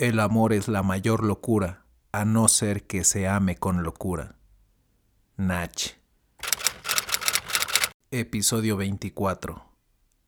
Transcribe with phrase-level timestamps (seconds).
[0.00, 4.36] El amor es la mayor locura, a no ser que se ame con locura.
[5.36, 5.98] Nach.
[8.10, 9.62] Episodio 24.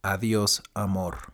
[0.03, 1.33] Adiós, amor.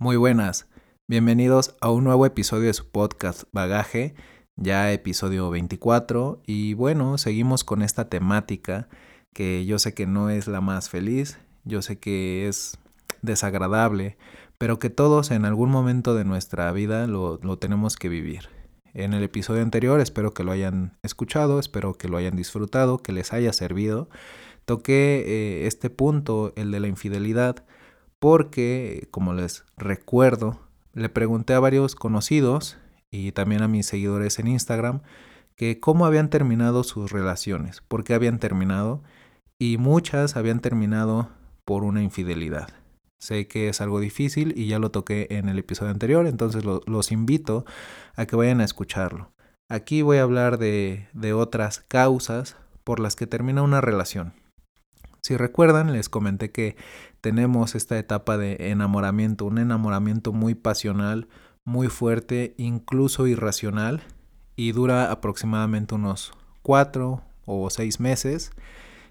[0.00, 0.66] Muy buenas.
[1.06, 4.16] Bienvenidos a un nuevo episodio de su podcast Bagaje,
[4.56, 6.42] ya episodio 24.
[6.44, 8.88] Y bueno, seguimos con esta temática
[9.32, 12.78] que yo sé que no es la más feliz, yo sé que es
[13.22, 14.16] desagradable,
[14.58, 18.48] pero que todos en algún momento de nuestra vida lo, tenemos que vivir.
[18.92, 23.12] En el episodio anterior espero que lo hayan escuchado, espero que lo hayan disfrutado, que
[23.12, 24.08] les haya servido.
[24.64, 27.64] Toqué eh, este punto, el de la infidelidad,
[28.18, 30.60] porque, como les recuerdo,
[30.92, 32.76] le pregunté a varios conocidos
[33.10, 35.02] y también a mis seguidores en Instagram
[35.54, 39.02] que cómo habían terminado sus relaciones, por qué habían terminado,
[39.58, 41.30] y muchas habían terminado
[41.64, 42.77] por una infidelidad.
[43.20, 47.12] Sé que es algo difícil y ya lo toqué en el episodio anterior, entonces los
[47.12, 47.64] invito
[48.14, 49.32] a que vayan a escucharlo.
[49.68, 54.32] Aquí voy a hablar de, de otras causas por las que termina una relación.
[55.20, 56.76] Si recuerdan, les comenté que
[57.20, 61.28] tenemos esta etapa de enamoramiento, un enamoramiento muy pasional,
[61.64, 64.02] muy fuerte, incluso irracional,
[64.56, 68.52] y dura aproximadamente unos cuatro o seis meses,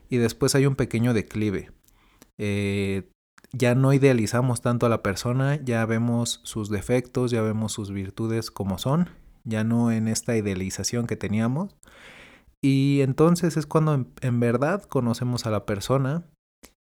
[0.09, 1.71] y después hay un pequeño declive.
[2.37, 3.09] Eh,
[3.51, 8.51] ya no idealizamos tanto a la persona, ya vemos sus defectos, ya vemos sus virtudes
[8.51, 9.09] como son,
[9.43, 11.75] ya no en esta idealización que teníamos.
[12.61, 16.25] Y entonces es cuando en, verdad conocemos a la persona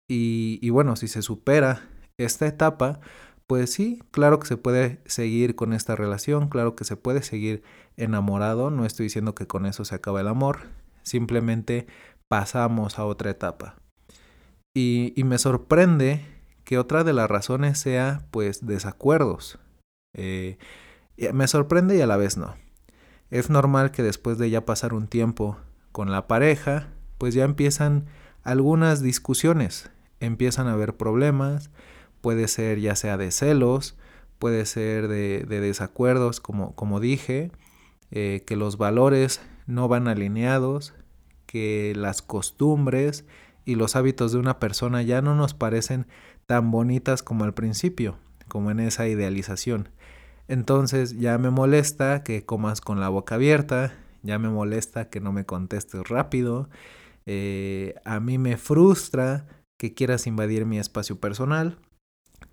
[0.09, 3.01] y, bueno, si se supera esta etapa,
[3.45, 7.63] pues sí, claro que se puede seguir con esta relación, claro que se puede seguir
[7.97, 10.59] enamorado, no estoy diciendo que con eso se acaba el amor,
[11.03, 11.87] simplemente
[12.29, 13.75] pasamos a otra etapa.
[14.73, 16.36] Y me sorprende
[16.67, 19.57] que otra de las razones sea pues desacuerdos.
[20.13, 20.57] Eh,
[21.31, 22.57] me sorprende y a la vez no.
[23.31, 25.57] Es normal que después de ya pasar un tiempo
[25.93, 28.07] con la pareja, pues ya empiezan
[28.43, 31.69] algunas discusiones, empiezan a haber problemas,
[32.19, 33.95] puede ser ya sea de celos,
[34.37, 37.49] puede ser de, desacuerdos, como, como dije,
[38.11, 40.93] eh, que los valores no van alineados,
[41.45, 43.23] que las costumbres
[43.63, 46.07] y los hábitos de una persona ya no nos parecen
[46.47, 49.89] tan bonitas como al principio, como en esa idealización.
[50.47, 53.93] Entonces ya me molesta que comas con la boca abierta,
[54.23, 56.69] ya me molesta que no me contestes rápido,
[57.25, 59.45] eh, a mí me frustra
[59.77, 61.77] que quieras invadir mi espacio personal.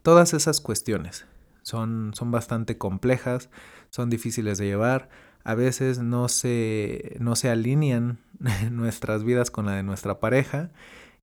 [0.03, 1.27] Todas esas cuestiones
[1.63, 3.49] son, son bastante complejas,
[3.91, 5.09] son difíciles de llevar,
[5.45, 8.19] a veces no se, no se alinean
[8.73, 10.73] nuestras vidas con la de nuestra pareja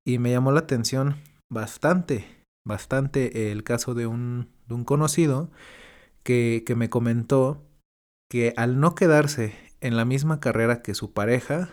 [0.05, 1.17] y me llamó la atención
[1.49, 5.51] bastante bastante el caso de un, de un conocido
[6.23, 7.63] que, que me comentó
[8.29, 11.69] que al no quedarse en la misma carrera que su pareja,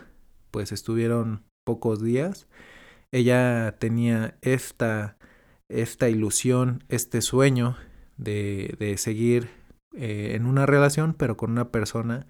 [0.51, 2.47] pues estuvieron pocos días,
[3.11, 5.17] ella tenía esta,
[5.69, 7.77] esta ilusión, este sueño
[8.17, 9.49] de, de seguir
[9.95, 12.27] eh, en una relación, pero con una persona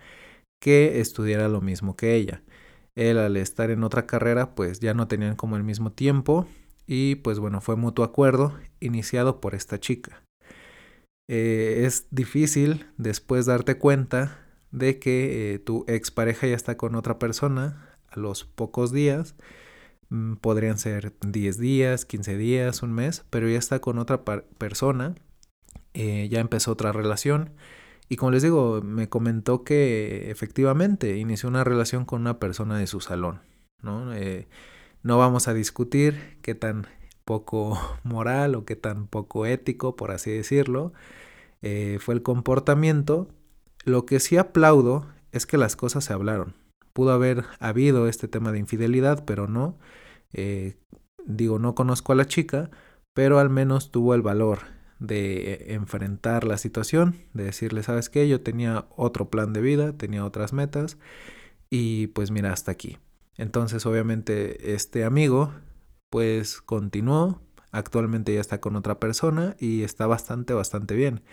[0.61, 2.43] que estudiara lo mismo que ella.
[2.95, 6.47] Él al estar en otra carrera, pues ya no tenían como el mismo tiempo
[6.91, 10.23] y pues bueno, fue mutuo acuerdo iniciado por esta chica.
[11.29, 14.39] Eh, es difícil después darte cuenta
[14.71, 19.35] de que eh, tu expareja ya está con otra persona a los pocos días.
[20.09, 25.13] Mm, podrían ser 10 días, 15 días, un mes, pero ya está con otra persona.
[25.93, 27.51] Eh, ya empezó otra relación.
[28.09, 32.87] Y como les digo, me comentó que efectivamente inició una relación con una persona de
[32.87, 33.41] su salón.
[33.83, 34.11] ¿no?
[35.03, 36.87] No vamos a discutir qué tan
[37.25, 40.93] poco moral o qué tan poco ético, por así decirlo,
[41.61, 43.29] eh, fue el comportamiento.
[43.85, 46.55] Lo que sí aplaudo es que las cosas se hablaron.
[46.93, 49.77] Pudo haber habido este tema de infidelidad, pero no.
[50.33, 50.77] Eh,
[51.25, 52.69] digo, no conozco a la chica,
[53.13, 54.59] pero al menos tuvo el valor
[54.99, 60.25] de enfrentar la situación, de decirle, sabes qué, yo tenía otro plan de vida, tenía
[60.25, 60.97] otras metas
[61.69, 62.97] y pues mira, hasta aquí.
[63.39, 65.53] Entonces obviamente este amigo
[66.09, 67.41] pues continuó,
[67.71, 71.23] actualmente ya está con otra persona y está bastante, bastante bien.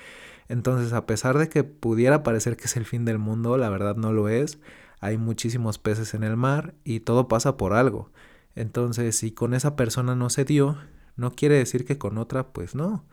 [0.49, 3.97] Entonces a pesar de que pudiera parecer que es el fin del mundo, la verdad
[3.97, 4.61] no lo es.
[5.01, 8.13] Hay muchísimos peces en el mar y todo pasa por algo.
[8.55, 10.79] Entonces si con esa persona no se dio,
[11.17, 13.05] no quiere decir que con otra pues no.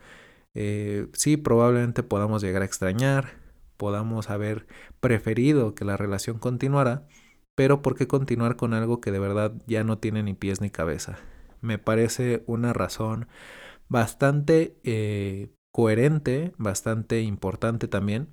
[0.54, 3.40] Eh, sí, probablemente podamos llegar a extrañar,
[3.76, 4.68] podamos haber
[5.00, 7.08] preferido que la relación continuara,
[7.54, 10.70] pero ¿por qué continuar con algo que de verdad ya no tiene ni pies ni
[10.70, 11.18] cabeza?
[11.60, 13.28] Me parece una razón
[13.88, 18.28] bastante eh, coherente, bastante importante también,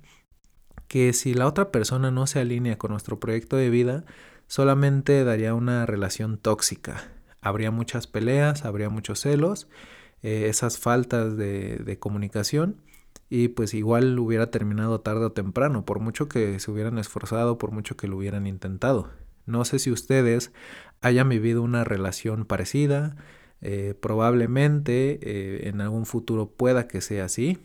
[0.88, 4.04] que si la otra persona no se alinea con nuestro proyecto de vida,
[4.46, 7.10] solamente daría una relación tóxica.
[7.40, 9.68] Habría muchas peleas, habría muchos celos,
[10.22, 12.82] eh, esas faltas de, de comunicación
[13.28, 17.70] y pues igual hubiera terminado tarde o temprano, por mucho que se hubieran esforzado, por
[17.70, 19.10] mucho que lo hubieran intentado.
[19.46, 20.52] No sé si ustedes
[21.00, 23.16] hayan vivido una relación parecida,
[23.60, 27.58] eh, probablemente eh, en algún futuro pueda que sea así.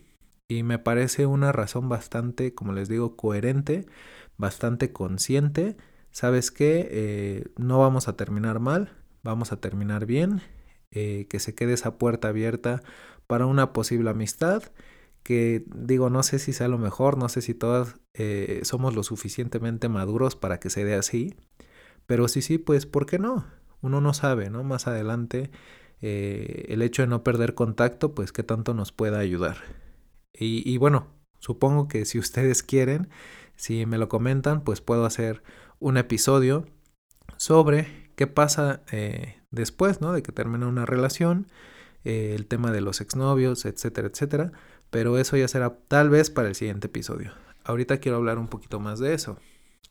[0.47, 3.85] Y me parece una razón bastante, como les digo, coherente,
[4.38, 5.75] bastante consciente.
[6.11, 6.88] ¿Sabes qué?
[6.91, 10.41] Eh, no vamos a terminar mal, vamos a terminar bien.
[10.91, 12.81] que se quede esa puerta abierta
[13.27, 14.63] para una posible amistad.
[15.27, 17.97] Que digo, no sé si sea lo mejor, no sé si todas
[18.63, 21.35] somos lo suficientemente maduros para que se dé así.
[22.06, 23.45] Pero sí, sí, pues, ¿por qué no?
[23.81, 24.63] Uno no sabe, ¿no?
[24.63, 25.51] Más adelante
[26.01, 29.57] eh, el hecho de no perder contacto, pues qué tanto nos pueda ayudar.
[30.39, 31.07] Y, bueno,
[31.39, 33.09] supongo que si ustedes quieren,
[33.56, 35.41] si me lo comentan, pues puedo hacer
[35.80, 36.68] un episodio
[37.38, 40.13] sobre qué pasa eh, después, ¿no?
[40.13, 41.47] De que termina una relación,
[42.03, 44.51] eh, el tema de los exnovios, etcétera, etcétera.
[44.89, 47.34] Pero eso ya será tal vez para el siguiente episodio.
[47.63, 49.38] Ahorita quiero hablar un poquito más de eso.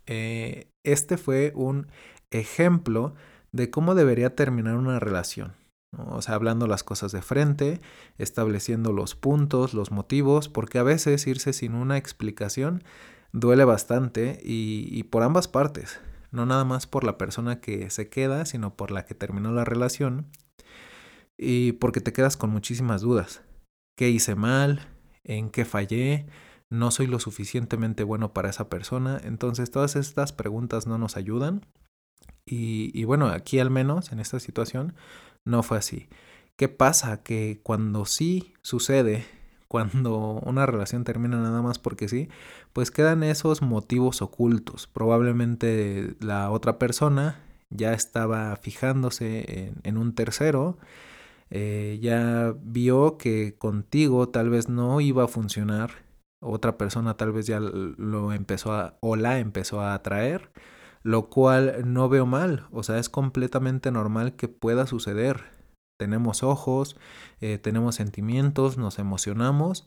[0.06, 1.88] este fue un
[2.30, 3.14] ejemplo
[3.52, 5.54] de cómo debería terminar una relación.
[5.96, 7.80] O sea, hablando las cosas de frente,
[8.18, 12.84] estableciendo los puntos, los motivos, porque a veces irse sin una explicación
[13.32, 16.00] duele bastante y, por ambas partes,
[16.30, 19.64] no nada más por la persona que se queda, sino por la que terminó la
[19.64, 20.26] relación
[21.38, 23.42] y porque te quedas con muchísimas dudas.
[23.96, 24.88] ¿Qué hice mal?
[25.24, 26.26] ¿En qué fallé?
[26.68, 29.18] ¿No soy lo suficientemente bueno para esa persona?
[29.24, 31.64] Entonces todas estas preguntas no nos ayudan.
[32.48, 34.94] Y, bueno, aquí al menos en esta situación
[35.44, 36.08] no fue así.
[36.56, 37.22] ¿Qué pasa?
[37.22, 39.24] Que cuando sí sucede,
[39.68, 42.28] cuando una relación termina nada más porque sí,
[42.72, 44.86] pues quedan esos motivos ocultos.
[44.86, 47.40] Probablemente la otra persona
[47.70, 50.78] ya estaba fijándose en, un tercero,
[51.50, 55.90] eh, ya vio que contigo tal vez no iba a funcionar,
[56.40, 60.50] otra persona tal vez ya lo empezó a, o la empezó a atraer
[61.06, 65.44] lo cual no veo mal, o sea, es completamente normal que pueda suceder.
[66.00, 66.96] Tenemos ojos,
[67.40, 69.86] eh, tenemos sentimientos, nos emocionamos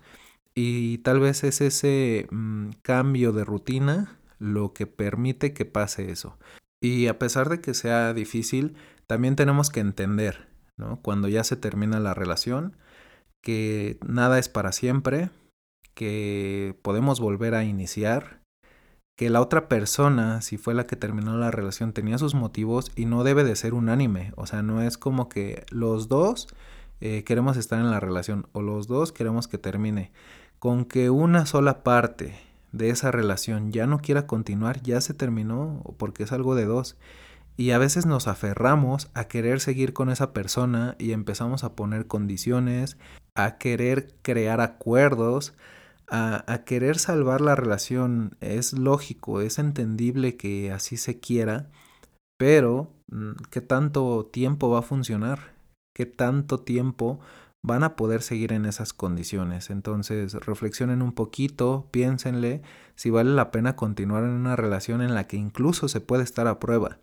[0.56, 6.38] y tal vez es ese mm, cambio de rutina lo que permite que pase eso.
[6.82, 10.48] Y a pesar de que sea difícil, también tenemos que entender,
[11.02, 12.76] Cuando ya se termina la relación,
[13.42, 15.30] que nada es para siempre,
[15.94, 18.40] que podemos volver a iniciar,
[19.18, 23.06] que la otra persona, si fue la que terminó la relación, tenía sus motivos y
[23.06, 24.32] no debe de ser unánime.
[24.38, 26.48] O sea, no es como que los dos
[27.02, 30.12] eh, queremos estar en la relación o los dos queremos que termine.
[30.58, 32.40] Con que una sola parte
[32.72, 36.96] de esa relación ya no quiera continuar, ya se terminó porque es algo de dos.
[37.60, 42.08] Y a veces nos aferramos a querer seguir con esa persona y empezamos a poner
[42.08, 42.98] condiciones,
[43.36, 45.58] a querer crear acuerdos,
[46.08, 48.38] a, querer salvar la relación.
[48.40, 51.70] Es lógico, es entendible que así se quiera,
[52.38, 55.52] pero mm, ¿qué tanto tiempo va a funcionar?
[55.94, 57.20] ¿Qué tanto tiempo
[57.62, 59.70] van a poder seguir en esas condiciones?
[59.70, 62.62] Entonces reflexionen un poquito, piénsenle
[62.96, 66.48] si vale la pena continuar en una relación en la que incluso se puede estar
[66.48, 67.00] a prueba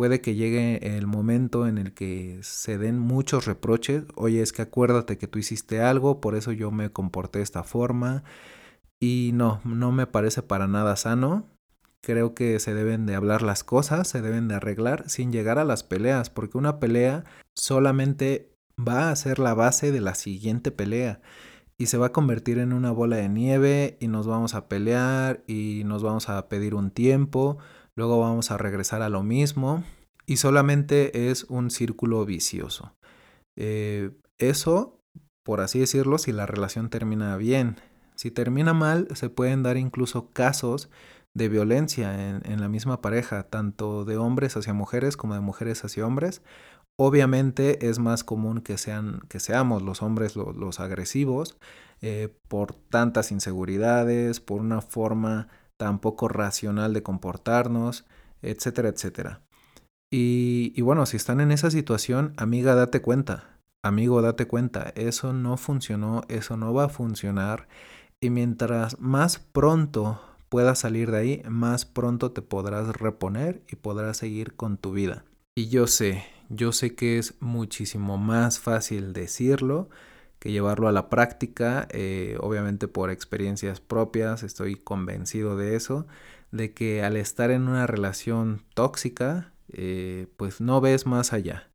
[0.00, 4.04] puede que llegue el momento en el que se den muchos reproches.
[4.14, 7.64] Oye, es que acuérdate que tú hiciste algo, por eso yo me comporté de esta
[7.64, 8.24] forma.
[8.98, 11.50] Y no, no me parece para nada sano.
[12.00, 15.64] Creo que se deben de hablar las cosas, se deben de arreglar sin llegar a
[15.64, 21.20] las peleas, porque una pelea solamente va a ser la base de la siguiente pelea
[21.76, 25.44] y se va a convertir en una bola de nieve y nos vamos a pelear
[25.46, 27.58] y nos vamos a pedir un tiempo
[28.00, 29.84] luego vamos a regresar a lo mismo
[30.24, 32.94] y solamente es un círculo vicioso.
[33.58, 34.98] Eh, eso,
[35.44, 37.76] por así decirlo, si la relación termina bien.
[38.14, 40.88] Si termina mal, se pueden dar incluso casos
[41.34, 46.06] de violencia en, la misma pareja, tanto de hombres hacia mujeres como de mujeres hacia
[46.06, 46.40] hombres.
[46.98, 51.58] Obviamente es más común que, sean, que seamos los hombres los, agresivos
[52.00, 55.48] eh, por tantas inseguridades, por una forma
[55.80, 58.04] tampoco racional de comportarnos,
[58.42, 59.40] etcétera, etcétera.
[60.12, 65.32] Y, y, bueno, si están en esa situación, amiga, date cuenta, amigo, date cuenta, eso
[65.32, 67.66] no funcionó, eso no va a funcionar.
[68.20, 70.20] Y mientras más pronto
[70.50, 75.24] puedas salir de ahí, más pronto te podrás reponer y podrás seguir con tu vida.
[75.56, 79.88] Y yo sé, yo sé que es muchísimo más fácil decirlo
[80.40, 86.06] que llevarlo a la práctica, eh, obviamente por experiencias propias, estoy convencido de eso,
[86.50, 91.70] de que al estar en una relación tóxica, eh, pues no ves más allá.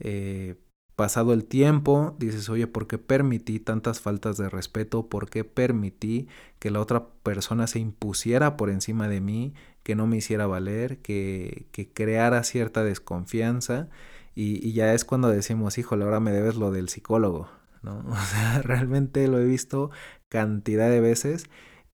[0.00, 0.56] Eh,
[0.96, 5.08] pasado el tiempo, dices, oye, ¿por qué permití tantas faltas de respeto?
[5.08, 10.06] ¿Por qué permití que la otra persona se impusiera por encima de mí, que no
[10.06, 13.88] me hiciera valer, que, que creara cierta desconfianza?
[14.34, 17.48] Y, y, ya es cuando decimos, híjole, ahora me debes lo del psicólogo,
[17.82, 18.04] ¿no?
[18.08, 19.90] O sea, realmente lo he visto
[20.28, 21.48] cantidad de veces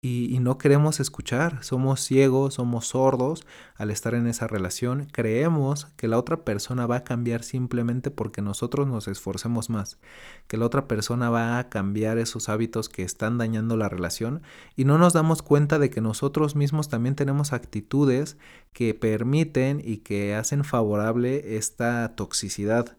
[0.06, 6.08] y, no queremos escuchar, somos ciegos, somos sordos al estar en esa relación, creemos que
[6.08, 9.98] la otra persona va a cambiar simplemente porque nosotros nos esforcemos más,
[10.46, 14.42] que la otra persona va a cambiar esos hábitos que están dañando la relación
[14.76, 18.36] y no nos damos cuenta de que nosotros mismos también tenemos actitudes
[18.74, 22.98] que permiten y que hacen favorable esta toxicidad.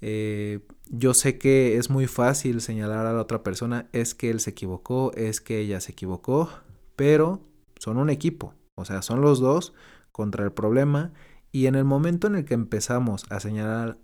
[0.00, 0.58] Eh,
[0.88, 4.50] yo sé que es muy fácil señalar a la otra persona, es que él se
[4.50, 6.50] equivocó, es que ella se equivocó,
[6.96, 7.42] pero
[7.78, 9.74] son un equipo, o sea, son los dos
[10.12, 11.12] contra el problema
[11.52, 13.98] y en el momento en el que empezamos a señalar,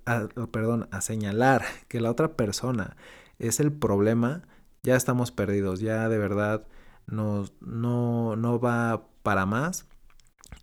[0.50, 2.96] perdón, a señalar que la otra persona
[3.38, 4.42] es el problema,
[4.82, 6.66] ya estamos perdidos, ya de verdad
[7.06, 9.86] no, no, no va para más.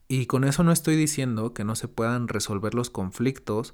[0.07, 3.73] Y con eso no estoy diciendo que no se puedan resolver los conflictos,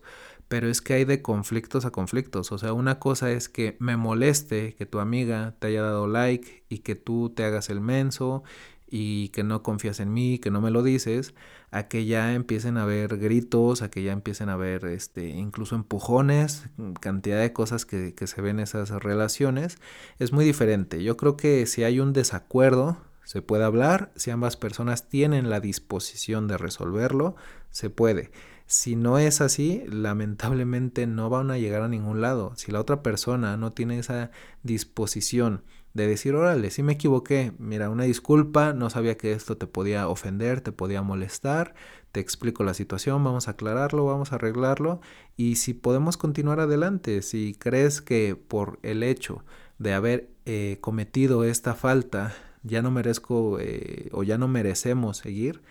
[0.51, 2.51] pero es que hay de conflictos a conflictos.
[2.51, 6.65] O sea, una cosa es que me moleste que tu amiga te haya dado like
[6.67, 8.43] y que tú te hagas el menso
[8.86, 11.36] y que no confías en mí, que no me lo dices,
[11.72, 15.75] a que ya empiecen a haber gritos, a que ya empiecen a haber este, incluso
[15.75, 16.65] empujones,
[17.00, 19.77] cantidad de cosas que, que se ven en esas relaciones,
[20.20, 21.01] es muy diferente.
[21.01, 25.62] Yo creo que si hay un desacuerdo, se puede hablar, si ambas personas tienen la
[25.62, 27.38] disposición de resolverlo,
[27.70, 28.31] se puede.
[28.71, 32.53] Si no es así, lamentablemente no van a llegar a ningún lado.
[32.55, 34.31] Si la otra persona no tiene esa
[34.63, 39.67] disposición de decir, órale, si me equivoqué, mira, una disculpa, no sabía que esto te
[39.67, 41.75] podía ofender, te podía molestar,
[42.13, 45.01] te explico la situación, vamos a aclararlo, vamos a arreglarlo
[45.35, 49.43] y si podemos continuar adelante, si crees que por el hecho
[49.79, 55.61] de haber eh, cometido esta falta ya no merezco eh, o ya no merecemos seguir,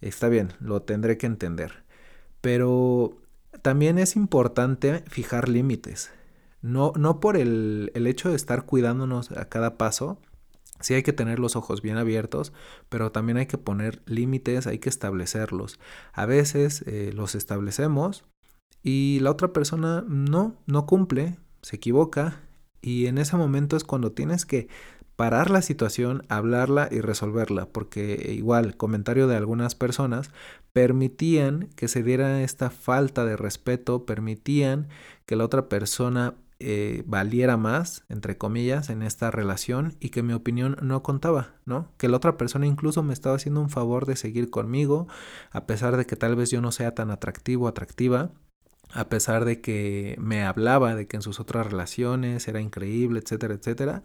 [0.00, 1.85] está bien, lo tendré que entender.
[2.46, 3.18] Pero
[3.60, 6.12] también es importante fijar límites.
[6.62, 10.20] No, no por el, hecho de estar cuidándonos a cada paso,
[10.78, 12.52] sí hay que tener los ojos bien abiertos,
[12.88, 15.80] pero también hay que poner límites, hay que establecerlos.
[16.12, 18.24] A veces eh, los establecemos
[18.80, 22.42] y la otra persona no, no cumple, se equivoca
[22.80, 24.68] y en ese momento es cuando tienes que
[25.16, 30.30] parar la situación, hablarla y resolverla, porque igual, comentario de algunas personas,
[30.72, 34.88] permitían que se diera esta falta de respeto, permitían
[35.24, 40.34] que la otra persona eh, valiera más, entre comillas, en esta relación y que mi
[40.34, 41.92] opinión no contaba, ¿no?
[41.98, 45.06] Que la otra persona incluso me estaba haciendo un favor de seguir conmigo,
[45.50, 48.32] a pesar de que tal vez yo no sea tan atractivo, atractiva,
[48.92, 53.54] a pesar de que me hablaba de que en sus otras relaciones era increíble, etcétera,
[53.54, 54.02] etcétera.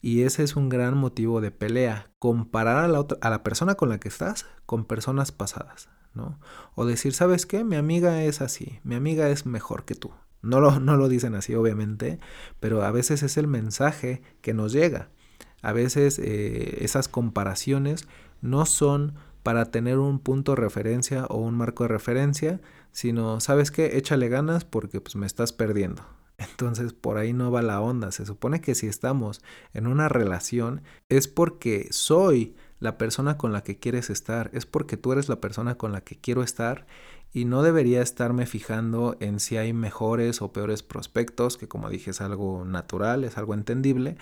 [0.00, 3.74] Y ese es un gran motivo de pelea, comparar a la, otra, a la persona
[3.74, 6.38] con la que estás con personas pasadas, ¿no?
[6.74, 7.64] O decir, ¿sabes qué?
[7.64, 10.12] Mi amiga es así, mi amiga es mejor que tú.
[10.42, 12.18] No lo, no lo dicen así, obviamente,
[12.60, 15.10] pero a veces es el mensaje que nos llega.
[15.62, 18.06] A veces eh, esas comparaciones
[18.40, 22.60] no son para tener un punto de referencia o un marco de referencia,
[22.92, 23.96] sino, ¿sabes qué?
[23.98, 26.04] Échale ganas porque pues, me estás perdiendo.
[26.40, 28.10] Entonces por ahí no va la onda.
[28.10, 29.42] Se supone que si estamos
[29.74, 34.96] en una relación es porque soy la persona con la que quieres estar, es porque
[34.96, 36.86] tú eres la persona con la que quiero estar
[37.32, 42.10] y no debería estarme fijando en si hay mejores o peores prospectos, que como dije
[42.10, 44.16] es algo natural, es algo entendible,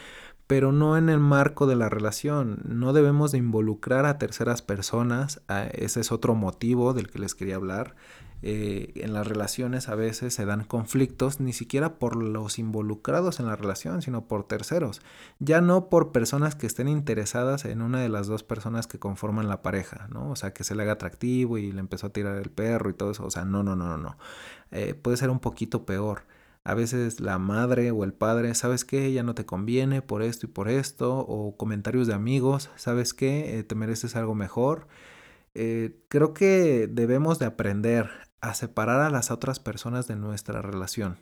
[0.49, 2.61] pero no en el marco de la relación.
[2.65, 5.41] No debemos de involucrar a terceras personas,
[5.73, 7.95] ese es otro motivo del que les quería hablar.
[8.41, 13.47] Eh, en las relaciones a veces se dan conflictos ni siquiera por los involucrados en
[13.47, 15.01] la relación, sino por terceros,
[15.41, 19.49] ya no por personas que estén interesadas en una de las dos personas que conforman
[19.49, 20.31] la pareja, ¿no?
[20.31, 22.95] O sea, que se le haga atractivo y le empezó a tirar el perro y
[22.95, 24.17] todo eso, o sea, no, no, no, no, no.
[24.71, 26.25] Eh, puede ser un poquito peor.
[26.65, 29.13] A veces la madre o el padre, ¿sabes qué?
[29.13, 33.59] Ya no te conviene por esto y por esto, o comentarios de amigos, ¿sabes qué?
[33.59, 34.87] Eh, te mereces algo mejor.
[36.09, 41.19] creo que debemos de aprender a separar a las otras personas de nuestra relación.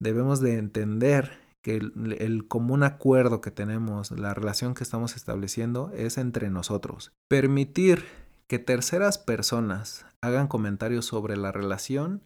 [0.00, 6.18] Debemos de entender que el, común acuerdo que tenemos, la relación que estamos estableciendo es
[6.18, 7.12] entre nosotros.
[7.28, 8.04] Permitir
[8.48, 12.22] que terceras personas hagan comentarios sobre la relación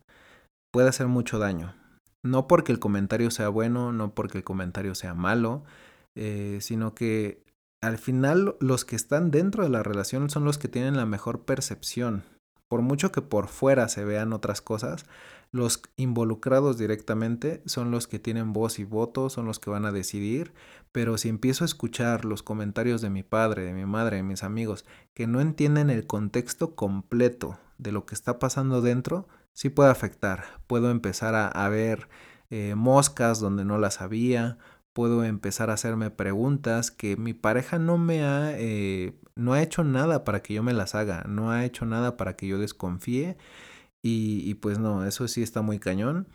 [0.73, 1.75] puede hacer mucho daño.
[2.25, 5.64] No porque el comentario sea bueno, no porque el comentario sea malo,
[6.16, 7.45] eh, sino que
[7.83, 11.45] al final los que están dentro de la relación son los que tienen la mejor
[11.45, 12.25] percepción.
[12.68, 15.06] Por mucho que por fuera se vean otras cosas,
[15.52, 19.92] los involucrados directamente son los que tienen voz y voto, son los que van a
[19.92, 20.52] decidir,
[20.92, 24.42] pero si empiezo a escuchar los comentarios de mi padre, de mi madre, de mis
[24.42, 29.90] amigos, que no entienden el contexto completo de lo que está pasando dentro, sí puede
[29.90, 30.44] afectar.
[30.66, 32.08] Puedo empezar a, ver
[32.50, 34.58] eh, moscas donde no las había,
[34.97, 39.85] puedo empezar a hacerme preguntas que mi pareja no me ha, eh, no ha hecho
[39.85, 43.37] nada para que yo me las haga, no ha hecho nada para que yo desconfíe
[44.03, 46.29] y, pues no, eso sí está muy cañón.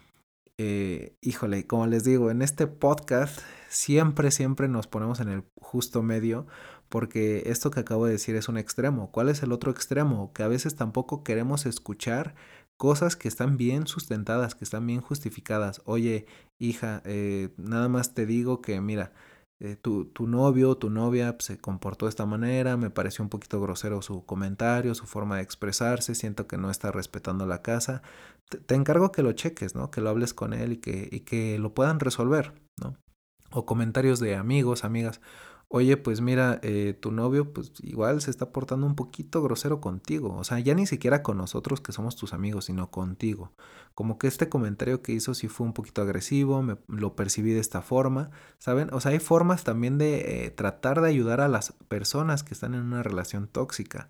[0.59, 6.03] Eh, híjole, como les digo, en este podcast siempre, siempre nos ponemos en el justo
[6.03, 6.45] medio
[6.87, 9.11] porque esto que acabo de decir es un extremo.
[9.11, 10.33] ¿Cuál es el otro extremo?
[10.33, 12.35] Que a veces tampoco queremos escuchar
[12.81, 15.83] cosas que están bien sustentadas, que están bien justificadas.
[15.85, 16.25] Oye,
[16.57, 19.13] hija, eh, nada más te digo que, mira,
[19.59, 23.61] eh, tu, tu, novio, tu novia se comportó de esta manera, me pareció un poquito
[23.61, 28.01] grosero su comentario, su forma de expresarse, siento que no está respetando la casa.
[28.49, 29.91] Te, encargo que lo cheques, ¿no?
[29.91, 32.97] Que lo hables con él y que, y que lo puedan resolver, ¿no?
[33.51, 35.21] O comentarios de amigos, amigas
[35.71, 40.35] oye, pues mira, eh, tu novio pues igual se está portando un poquito grosero contigo,
[40.35, 43.53] o sea, ya ni siquiera con nosotros que somos tus amigos, sino contigo.
[43.95, 47.61] Como que este comentario que hizo sí fue un poquito agresivo, me, lo percibí de
[47.61, 48.93] esta forma, ¿saben?
[48.93, 52.73] O sea, hay formas también de eh, tratar de ayudar a las personas que están
[52.73, 54.09] en una relación tóxica.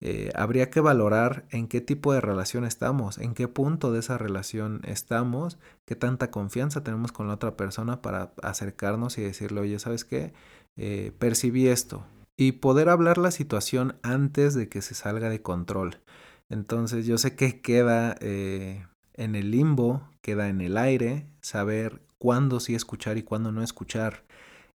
[0.00, 4.16] Eh, habría que valorar en qué tipo de relación estamos, en qué punto de esa
[4.16, 9.78] relación estamos, qué tanta confianza tenemos con la otra persona para acercarnos y decirle, oye,
[9.80, 10.32] ¿sabes qué?
[10.78, 12.06] Eh, percibí esto.
[12.36, 16.00] Y poder hablar la situación antes de que se salga de control.
[16.48, 22.60] Entonces yo sé que queda eh, en el limbo, queda en el aire, saber cuándo
[22.60, 24.24] sí escuchar y cuándo no escuchar.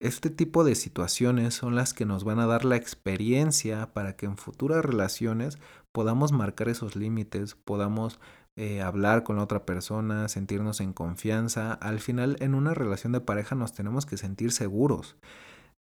[0.00, 4.26] Este tipo de situaciones son las que nos van a dar la experiencia para que
[4.26, 5.58] en futuras relaciones
[5.90, 8.20] podamos marcar esos límites, podamos
[8.54, 11.72] eh, hablar con la otra persona, sentirnos en confianza.
[11.72, 15.16] Al final en una relación de pareja nos tenemos que sentir seguros.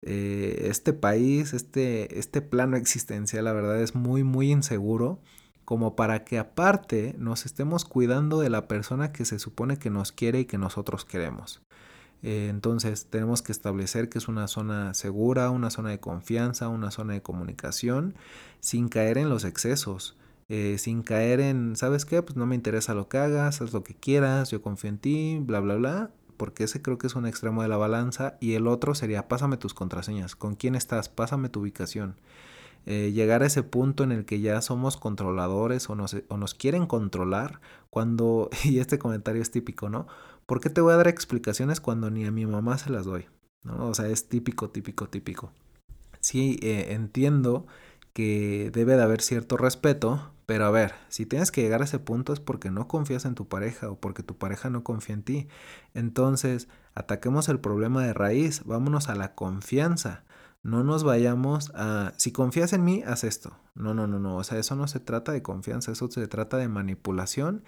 [0.03, 5.19] Eh, este país, este, este plano existencial, la verdad es muy, muy inseguro
[5.65, 10.11] como para que aparte nos estemos cuidando de la persona que se supone que nos
[10.11, 11.61] quiere y que nosotros queremos.
[12.23, 16.91] Eh, entonces tenemos que establecer que es una zona segura, una zona de confianza, una
[16.91, 18.15] zona de comunicación,
[18.59, 20.15] sin caer en los excesos,
[20.49, 22.21] eh, sin caer en, ¿sabes qué?
[22.23, 25.39] Pues no me interesa lo que hagas, haz lo que quieras, yo confío en ti,
[25.41, 28.67] bla, bla, bla, porque ese creo que es un extremo de la balanza y el
[28.67, 32.15] otro sería, pásame tus contraseñas, con quién estás, pásame tu ubicación.
[32.85, 36.53] Eh, llegar a ese punto en el que ya somos controladores o nos, o nos
[36.53, 40.07] quieren controlar cuando, y este comentario es típico, ¿no?
[40.45, 43.25] ¿Por qué te voy a dar explicaciones cuando ni a mi mamá se las doy?
[43.63, 43.89] ¿no?
[43.89, 45.51] O sea, es típico, típico, típico.
[46.21, 47.67] Sí, eh, entiendo
[48.17, 51.99] que debe de haber cierto respeto, pero a ver, si tienes que llegar a ese
[51.99, 55.21] punto es porque no confías en tu pareja o porque tu pareja no confía en
[55.21, 55.47] ti.
[55.93, 60.23] Entonces, ataquemos el problema de raíz, vámonos a la confianza.
[60.63, 63.55] No nos vayamos a, si confías en mí, haz esto.
[63.75, 64.37] No, no, no, no.
[64.37, 67.63] O sea, eso no se trata de confianza, eso se trata de manipulación.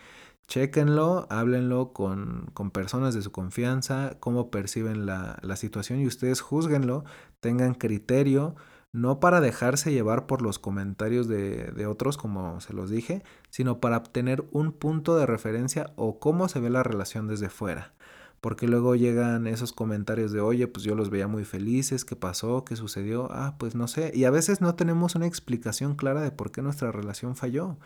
[0.48, 6.42] Chéquenlo, háblenlo con, con personas de su confianza, cómo perciben la, la situación y ustedes
[6.42, 7.04] juzguenlo,
[7.40, 8.56] tengan criterio
[8.92, 13.98] no para dejarse llevar por los comentarios de, otros, como se los dije, sino para
[13.98, 17.94] obtener un punto de referencia o cómo se ve la relación desde fuera
[18.42, 22.64] porque luego llegan esos comentarios de, oye, pues yo los veía muy felices, ¿qué pasó?
[22.64, 23.28] ¿Qué sucedió?
[23.32, 24.14] Ah, pues no sé.
[24.16, 27.78] Y a veces no tenemos una explicación clara de por qué nuestra relación falló.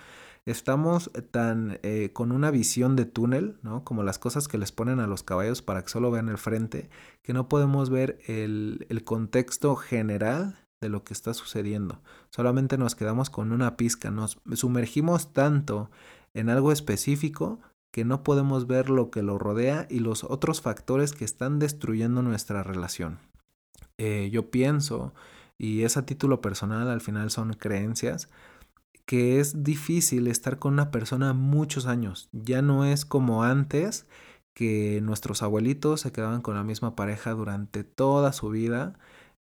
[0.46, 3.84] Estamos tan eh, con una visión de túnel, ¿no?
[3.84, 6.88] Como las cosas que les ponen a los caballos para que solo vean el frente,
[7.24, 12.02] que no podemos ver el contexto general de lo que está sucediendo.
[12.30, 15.89] Solamente nos quedamos con una pizca, nos sumergimos tanto
[16.34, 17.60] en algo específico
[17.91, 22.22] que no podemos ver lo que lo rodea y los otros factores que están destruyendo
[22.22, 23.19] nuestra relación.
[23.98, 25.13] Eh, yo pienso,
[25.58, 28.30] y es a título personal, al final son creencias,
[29.06, 32.30] que es difícil estar con una persona muchos años.
[32.32, 34.08] Ya no es como antes,
[34.54, 38.93] que nuestros abuelitos se quedaban con la misma pareja durante toda su vida.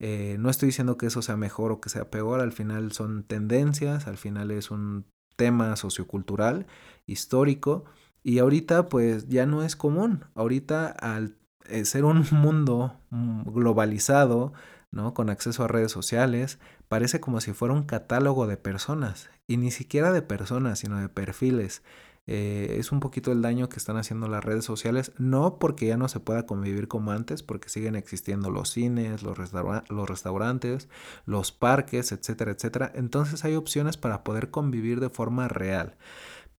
[0.01, 3.25] Eh, no estoy diciendo que eso sea mejor o que sea peor, al final son
[3.25, 5.07] tendencias, al final es un
[5.37, 6.67] tema sociocultural,
[7.07, 7.85] histórico,
[8.23, 10.25] y ahorita pues ya no es común.
[10.35, 11.37] Ahorita al
[11.69, 14.53] eh, ser un mundo mm, globalizado,
[14.91, 15.15] ¿no?
[15.15, 16.59] Con acceso a redes sociales,
[16.89, 19.31] parece como si fuera un catálogo de personas.
[19.47, 21.83] Y ni siquiera de personas, sino de perfiles.
[22.31, 25.97] Eh, es un poquito el daño que están haciendo las redes sociales, no porque ya
[25.97, 29.39] no se pueda convivir como antes, porque siguen existiendo los cines, los,
[29.89, 30.89] los restaurantes,
[31.25, 32.93] los parques, etcétera, etcétera.
[32.95, 35.97] Entonces hay opciones para poder convivir de forma real.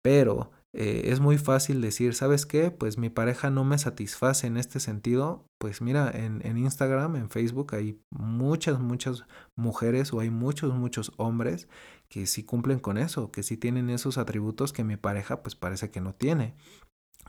[0.02, 2.70] Pero eh, es muy fácil decir, ¿sabes qué?
[2.70, 5.48] Pues mi pareja no me satisface en este sentido.
[5.58, 11.12] Pues mira, en, en, Instagram, en Facebook hay muchas, muchas mujeres o hay muchos, muchos
[11.18, 11.68] hombres
[12.08, 15.90] que sí cumplen con eso, que sí tienen esos atributos que mi pareja pues parece
[15.92, 16.56] que no tiene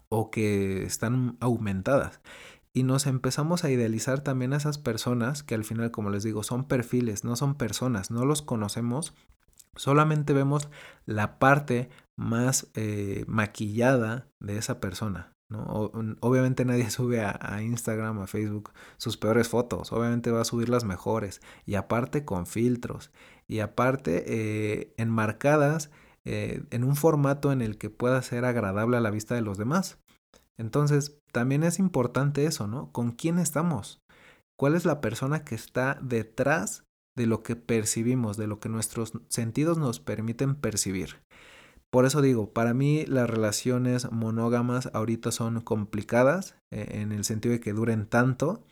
[0.09, 2.20] o que están aumentadas.
[2.72, 6.42] Y nos empezamos a idealizar también a esas personas que al final, como les digo,
[6.42, 9.14] son perfiles, no son personas, no los conocemos,
[9.76, 10.68] solamente vemos
[11.06, 15.33] la parte más eh, maquillada de esa persona.
[15.50, 15.64] ¿no?
[16.20, 20.85] obviamente nadie sube a, Instagram, a Facebook sus peores fotos, obviamente va a subir las
[20.85, 23.11] mejores y aparte con filtros
[23.48, 25.90] y aparte eh, enmarcadas
[26.24, 29.59] eh, en un formato en el que pueda ser agradable a la vista de los
[29.59, 29.98] demás.
[30.56, 32.92] Entonces, también es importante eso, ¿no?
[32.92, 34.02] ¿Con quién estamos?
[34.59, 36.85] ¿Cuál es la persona que está detrás
[37.16, 41.16] de lo que percibimos, de lo que nuestros sentidos nos permiten percibir?
[41.90, 47.53] Por eso digo, para mí las relaciones monógamas ahorita son complicadas eh, en el sentido
[47.53, 48.62] de que duren tanto.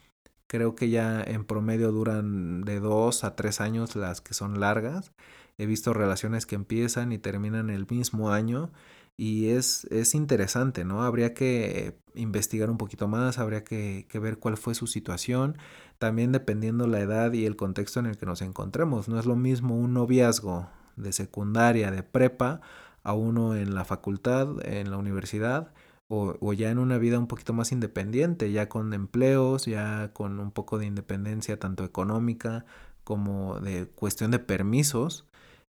[0.47, 5.13] Creo que ya en promedio duran de dos a tres años las que son largas.
[5.59, 8.71] He visto relaciones que empiezan y terminan el mismo año
[9.19, 11.03] y es, es interesante, ¿no?
[11.03, 15.59] Habría que investigar un poquito más, habría que, que, ver cuál fue su situación,
[15.99, 19.09] también dependiendo la edad y el contexto en el que nos encontremos.
[19.09, 22.61] No es lo mismo un noviazgo de secundaria, de prepa,
[23.03, 25.73] a uno en la facultad, en la universidad,
[26.09, 30.51] o, ya en una vida un poquito más independiente, ya con empleos, ya con un
[30.53, 32.65] poco de independencia tanto económica
[33.05, 35.27] como de cuestión de permisos,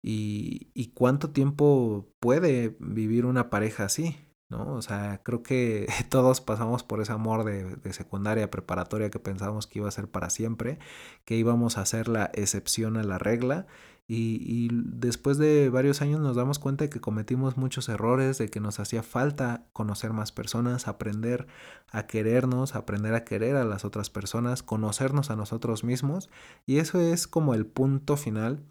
[0.08, 4.16] y, cuánto tiempo puede vivir una pareja así.
[4.48, 4.74] ¿no?
[4.74, 9.66] O sea, creo que todos pasamos por ese amor de, de, secundaria, preparatoria que pensábamos
[9.66, 10.78] que iba a ser para siempre,
[11.24, 13.66] que íbamos a ser la excepción a la regla
[14.08, 18.60] y, después de varios años nos damos cuenta de que cometimos muchos errores, de que
[18.60, 21.48] nos hacía falta conocer más personas, aprender
[21.90, 26.30] a querernos, aprender a querer a las otras personas, conocernos a nosotros mismos.
[26.66, 28.62] Y eso es como el punto final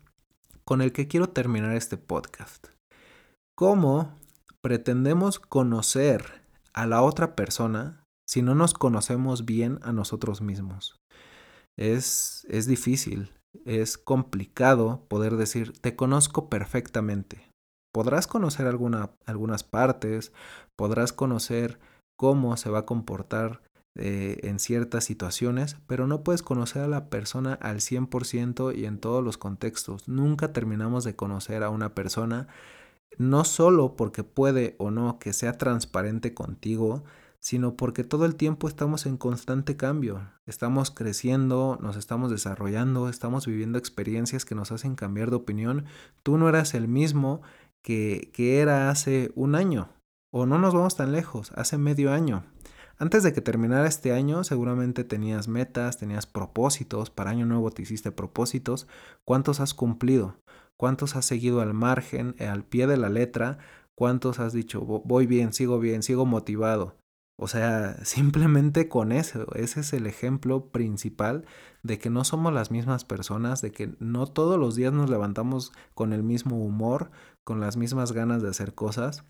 [0.68, 2.68] con el que quiero terminar este podcast.
[3.56, 4.14] ¿Cómo
[4.62, 6.42] pretendemos conocer
[6.74, 11.00] a la otra persona si no nos conocemos bien a nosotros mismos?
[11.78, 13.32] Es, es difícil,
[13.66, 17.48] es complicado poder decir te conozco perfectamente.
[17.94, 20.34] Podrás conocer alguna, algunas partes,
[20.76, 21.80] podrás conocer
[22.18, 23.62] cómo se va a comportar
[23.98, 29.00] eh, en ciertas situaciones, pero no puedes conocer a la persona al 100% y en
[29.00, 30.10] todos los contextos.
[30.10, 32.48] Nunca terminamos de conocer a una persona,
[33.18, 37.06] no solo porque puede o no que sea transparente contigo,
[37.40, 43.46] sino porque todo el tiempo estamos en constante cambio, estamos creciendo, nos estamos desarrollando, estamos
[43.46, 45.86] viviendo experiencias que nos hacen cambiar de opinión.
[46.24, 47.44] Tú no eras el mismo
[47.82, 49.90] que, que era hace un año,
[50.32, 52.44] o no nos vamos tan lejos, hace medio año.
[52.98, 57.82] Antes de que terminara este año, seguramente tenías metas, tenías propósitos, para año nuevo te
[57.82, 58.88] hiciste propósitos.
[59.26, 60.38] ¿Cuántos has cumplido?
[60.78, 63.58] ¿Cuántos has seguido al margen, al pie de la letra?
[63.96, 66.96] ¿Cuántos has dicho, voy bien, sigo bien, sigo motivado?
[67.38, 71.46] O sea, simplemente con eso, ese es el ejemplo principal
[71.84, 75.74] de que no somos las mismas personas, de que no todos los días nos levantamos
[75.94, 77.12] con el mismo humor,
[77.44, 79.26] con las mismas ganas de hacer cosas.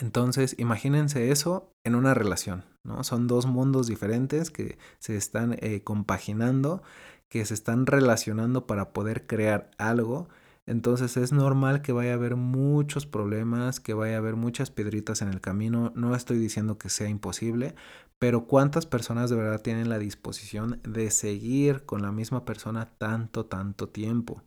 [0.00, 3.04] Entonces, imagínense eso en una relación, ¿no?
[3.04, 6.82] Son dos mundos diferentes que se están eh, compaginando,
[7.28, 10.28] que se están relacionando para poder crear algo
[10.66, 15.20] entonces es normal que vaya a haber muchos problemas, que vaya a haber muchas piedritas
[15.20, 15.92] en el camino.
[15.94, 17.74] No estoy diciendo que sea imposible,
[18.18, 23.44] pero ¿cuántas personas de verdad tienen la disposición de seguir con la misma persona tanto,
[23.44, 24.42] tanto tiempo?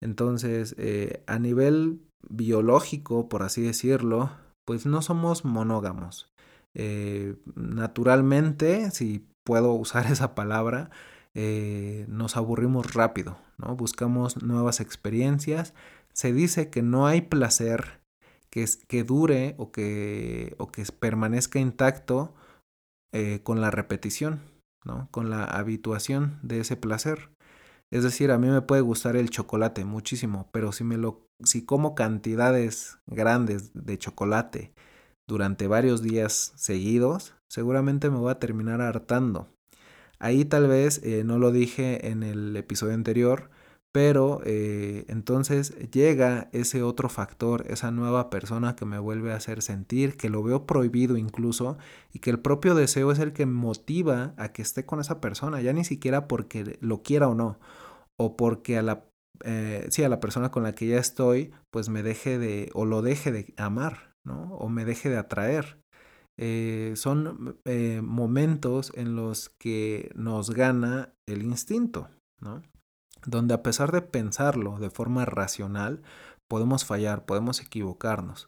[0.00, 4.32] Entonces, eh, a nivel biológico, por así decirlo,
[4.66, 6.30] pues no somos monógamos.
[6.74, 10.90] Eh, naturalmente, si puedo usar esa palabra,
[11.34, 13.76] eh, nos aburrimos rápido, ¿no?
[13.76, 15.74] Buscamos nuevas experiencias.
[16.12, 18.00] Se dice que no hay placer
[18.50, 22.34] que, que dure o que, o que permanezca intacto
[23.12, 24.40] eh, con la repetición,
[24.84, 25.08] ¿no?
[25.10, 27.30] Con la habituación de ese placer.
[27.92, 31.64] Es decir, a mí me puede gustar el chocolate muchísimo, pero si me lo si
[31.64, 34.72] como cantidades grandes de chocolate
[35.26, 39.48] durante varios días seguidos, seguramente me voy a terminar hartando.
[40.18, 43.50] Ahí tal vez, eh, no lo dije en el episodio anterior,
[43.92, 49.62] pero eh, entonces llega ese otro factor, esa nueva persona que me vuelve a hacer
[49.62, 51.78] sentir, que lo veo prohibido incluso,
[52.12, 55.62] y que el propio deseo es el que motiva a que esté con esa persona,
[55.62, 57.58] ya ni siquiera porque lo quiera o no,
[58.18, 59.06] o porque a la,
[59.44, 62.84] eh, sí, a la persona con la que ya estoy, pues me deje de, o
[62.84, 64.54] lo deje de amar, ¿no?
[64.56, 65.78] O me deje de atraer.
[66.38, 67.58] Eh, son
[68.02, 72.62] momentos en los que nos gana el instinto, ¿no?
[73.26, 76.02] donde a pesar de pensarlo de forma racional,
[76.48, 78.46] podemos fallar, podemos equivocarnos.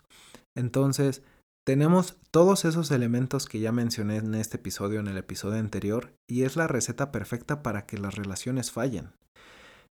[0.56, 1.22] Entonces,
[1.66, 6.44] tenemos todos esos elementos que ya mencioné en este episodio, en el episodio anterior, y
[6.44, 9.10] es la receta perfecta para que las relaciones fallen.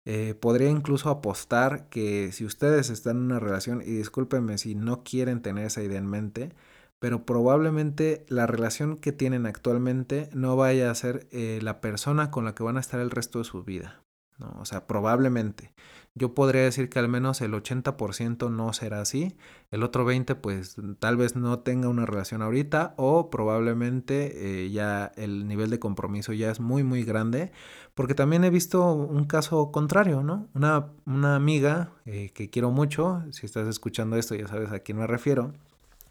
[0.06, 5.04] Eh, podría incluso apostar que si ustedes están en una relación, y discúlpenme si no
[5.04, 6.54] quieren tener esa idea en mente,
[7.00, 12.46] pero probablemente la relación que tienen actualmente no vaya a ser eh, la persona con
[12.46, 14.02] la que van a estar el resto de su vida.
[14.38, 14.56] ¿no?
[14.60, 15.74] O sea, probablemente.
[16.18, 19.36] Yo podría decir que al menos el 80% no será así,
[19.70, 25.12] el otro 20% pues tal vez no tenga una relación ahorita o probablemente eh, ya
[25.18, 27.52] el nivel de compromiso ya es muy muy grande,
[27.96, 30.48] porque también he visto un caso contrario, ¿no?
[30.54, 35.00] Una, una amiga eh, que quiero mucho, si estás escuchando esto ya sabes a quién
[35.00, 35.52] me refiero,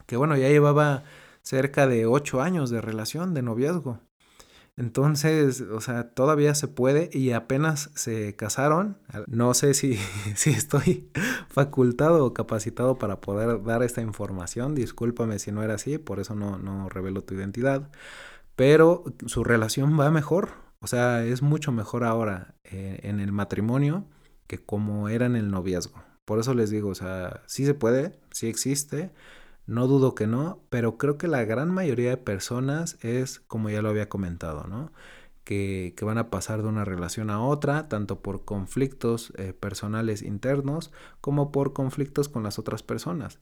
[0.06, 1.04] que bueno, ya llevaba
[1.42, 4.00] cerca de 8 años de relación, de noviazgo.
[4.76, 8.98] Entonces, o sea, todavía se puede y apenas se casaron.
[9.28, 9.96] No sé si,
[10.34, 11.10] si estoy
[11.48, 14.74] facultado o capacitado para poder dar esta información.
[14.74, 17.90] Discúlpame si no era así, por eso no, no revelo tu identidad.
[18.56, 20.50] Pero su relación va mejor.
[20.80, 24.06] O sea, es mucho mejor ahora eh, en el matrimonio
[24.46, 26.02] que como era en el noviazgo.
[26.24, 29.10] Por eso les digo, o sea, sí se puede, sí existe
[29.66, 33.82] no dudo que no, pero creo que la gran mayoría de personas es, como ya
[33.82, 34.92] lo había comentado, ¿no?
[35.44, 40.92] Que, van a pasar de una relación a otra, tanto por conflictos eh, personales internos
[41.20, 43.38] como por conflictos con las otras personas.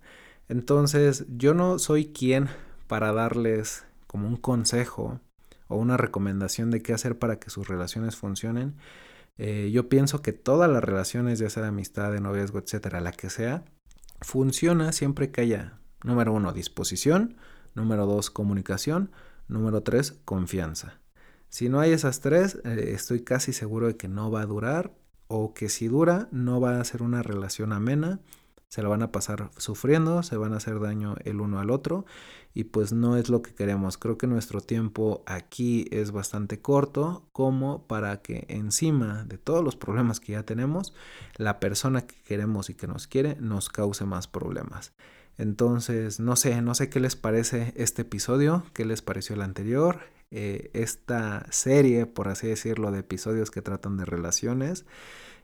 [0.49, 2.49] Entonces, yo no soy quien
[2.87, 5.21] para darles como un consejo
[5.69, 8.77] o una recomendación de qué hacer para que sus relaciones funcionen.
[9.39, 13.13] Eh, yo pienso que todas las relaciones, ya sea de amistad, de noviazgo, etcétera, la
[13.13, 13.65] que sea,
[14.21, 17.37] funciona siempre que haya Número uno, disposición.
[17.75, 19.11] Número dos, comunicación.
[19.49, 21.01] Número tres, confianza.
[21.49, 24.93] Si no hay esas tres, eh, estoy casi seguro de que no va a durar
[25.29, 28.21] o que si dura no va a ser una relación amena,
[28.69, 32.07] se la van a pasar sufriendo, se van a hacer daño el uno al otro
[32.55, 33.99] y pues no es lo que queremos.
[33.99, 39.77] Creo que nuestro tiempo aquí es bastante corto como para que encima de todos los
[39.77, 40.95] problemas que ya tenemos,
[41.37, 44.95] la persona que queremos y que nos quiere nos cause más problemas.
[45.38, 50.01] Entonces, no sé, no sé qué les parece este episodio, qué les pareció el anterior,
[50.31, 54.87] eh, esta serie, por así decirlo, de episodios que tratan de relaciones.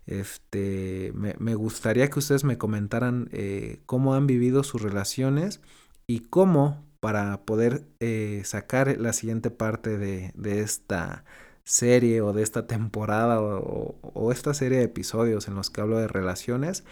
[0.07, 5.61] Este, me, gustaría que ustedes me comentaran eh, cómo han vivido sus relaciones
[6.07, 11.25] y cómo para poder eh, sacar la siguiente parte de, esta
[11.65, 15.99] serie o de esta temporada o, o, esta serie de episodios en los que hablo
[15.99, 16.85] de relaciones,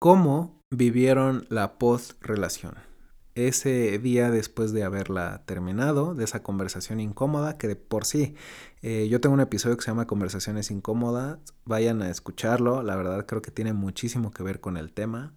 [0.00, 2.74] cómo vivieron la post-relación.
[3.34, 8.36] Ese día después de haberla terminado, de esa conversación incómoda, que de por sí,
[8.82, 13.26] eh, yo tengo un episodio que se llama Conversaciones Incómodas, vayan a escucharlo, la verdad
[13.26, 15.32] creo que tiene muchísimo que ver con el tema.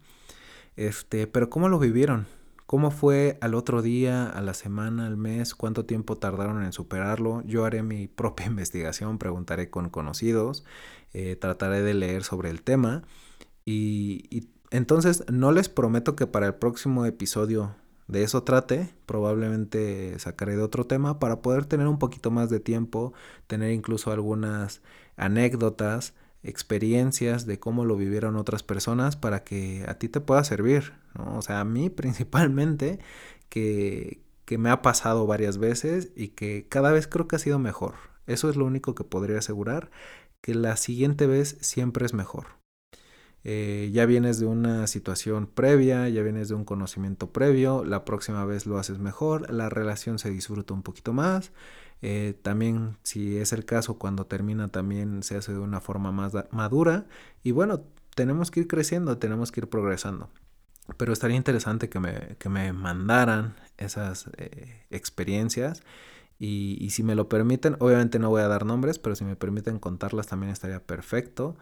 [0.76, 2.26] Este, pero ¿cómo lo vivieron?
[2.66, 5.56] ¿Cómo fue al otro día, a la semana, al mes?
[5.56, 7.42] ¿Cuánto tiempo tardaron en superarlo?
[7.46, 10.64] Yo haré mi propia investigación, preguntaré con conocidos,
[11.14, 13.02] eh, trataré de leer sobre el tema
[13.64, 17.74] y entonces, no les prometo que para el próximo episodio
[18.08, 22.60] de eso trate, probablemente sacaré de otro tema para poder tener un poquito más de
[22.60, 23.12] tiempo,
[23.46, 24.82] tener incluso algunas
[25.16, 30.94] anécdotas, experiencias de cómo lo vivieron otras personas para que a ti te pueda servir,
[31.16, 32.98] O sea, a mí principalmente
[33.48, 37.58] que, que me ha pasado varias veces y que cada vez creo que ha sido
[37.58, 37.94] mejor.
[38.26, 39.90] Eso es lo único que podría asegurar,
[40.40, 42.57] que la siguiente vez siempre es mejor.
[43.44, 48.44] Eh, ya vienes de una situación previa, ya vienes de un conocimiento previo, la próxima
[48.44, 51.52] vez lo haces mejor, la relación se disfruta un poquito más.
[52.02, 56.32] Eh, también, si es el caso, cuando termina también se hace de una forma más
[56.50, 57.06] madura.
[57.42, 57.82] Y bueno,
[58.14, 60.30] tenemos que ir creciendo, tenemos que ir progresando.
[60.96, 65.82] Pero estaría interesante que me, que me mandaran esas eh, experiencias.
[66.38, 69.36] Y, y si me lo permiten, obviamente no voy a dar nombres, pero si me
[69.36, 71.56] permiten contarlas también estaría perfecto.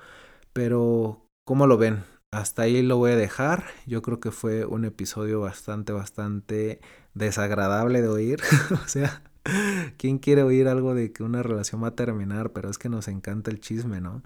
[0.52, 2.02] Pero ¿Cómo lo ven?
[2.32, 3.66] Hasta ahí lo voy a dejar.
[3.86, 6.80] Yo creo que fue un episodio bastante, bastante
[7.14, 8.40] desagradable de oír.
[8.84, 9.22] o sea,
[9.96, 12.50] ¿quién quiere oír algo de que una relación va a terminar?
[12.50, 14.24] Pero es que nos encanta el chisme, ¿no?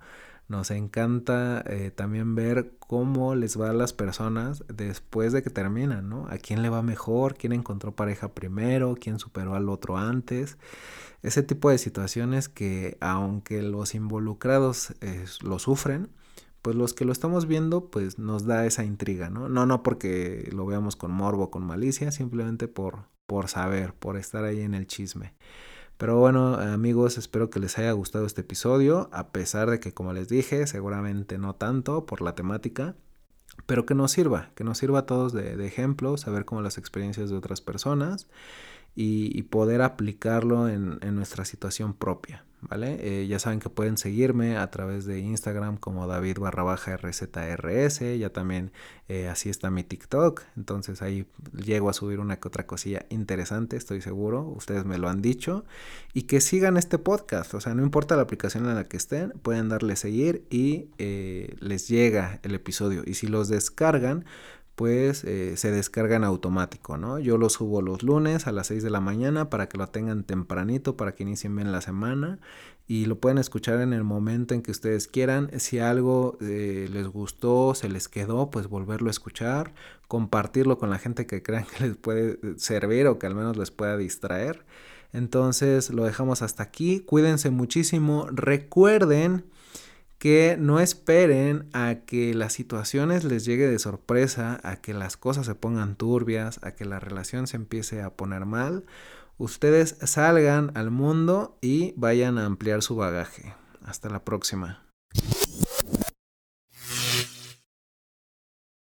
[0.48, 6.08] Nos encanta eh, también ver cómo les va a las personas después de que terminan,
[6.08, 6.26] ¿no?
[6.30, 10.56] A quién le va mejor, quién encontró pareja primero, quién superó al otro antes.
[11.22, 16.08] Ese tipo de situaciones que aunque los involucrados eh, lo sufren,
[16.62, 19.48] pues los que lo estamos viendo, pues nos da esa intriga, ¿no?
[19.48, 24.44] No, no porque lo veamos con morbo, con malicia, simplemente por, por saber, por estar
[24.44, 25.34] ahí en el chisme.
[25.96, 30.12] Pero bueno, amigos, espero que les haya gustado este episodio, a pesar de que, como
[30.12, 32.96] les dije, seguramente no tanto por la temática,
[33.66, 36.78] pero que nos sirva, que nos sirva a todos de, de ejemplo, saber cómo las
[36.78, 38.28] experiencias de otras personas
[38.94, 42.44] y, poder aplicarlo en, nuestra situación propia.
[42.62, 42.98] ¿Vale?
[43.00, 48.00] Eh, ya saben que pueden seguirme a través de Instagram como David barra baja RZRS,
[48.18, 48.70] ya también
[49.08, 53.76] eh, así está mi TikTok, entonces ahí llego a subir una que otra cosilla interesante,
[53.76, 55.64] estoy seguro, ustedes me lo han dicho,
[56.12, 59.30] y que sigan este podcast, o sea, no importa la aplicación en la que estén,
[59.42, 64.26] pueden darle seguir y eh, les llega el episodio, y si los descargan,
[64.74, 67.18] pues eh, se descarga en automático, ¿no?
[67.18, 70.24] Yo lo subo los lunes a las 6 de la mañana para que lo tengan
[70.24, 72.38] tempranito, para que inicien bien la semana
[72.90, 75.48] y lo pueden escuchar en el momento en que ustedes quieran.
[75.60, 79.72] Si algo eh, les gustó, se les quedó, pues volverlo a escuchar,
[80.08, 83.70] compartirlo con la gente que crean que les puede servir o que al menos les
[83.70, 84.64] pueda distraer.
[85.12, 86.98] Entonces lo dejamos hasta aquí.
[86.98, 88.26] Cuídense muchísimo.
[88.32, 89.44] Recuerden
[90.20, 95.46] que no esperen a que las situaciones les llegue de sorpresa, a que las cosas
[95.46, 98.84] se pongan turbias, a que la relación se empiece a poner mal.
[99.38, 103.54] Ustedes salgan al mundo y vayan a ampliar su bagaje.
[103.82, 104.84] Hasta la próxima.